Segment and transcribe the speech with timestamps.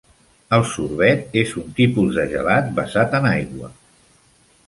[0.55, 3.73] El sorbet és un tipus de gelat basat en aigua